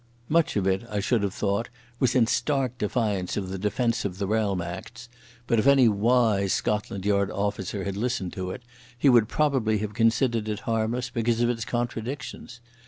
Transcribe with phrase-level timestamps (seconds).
[0.29, 1.69] Much of it, I should have thought,
[1.99, 5.09] was in stark defiance of the Defence of the Realm Acts,
[5.45, 8.63] but if any wise Scotland Yard officer had listened to it
[8.97, 12.61] he would probably have considered it harmless because of its contradictions.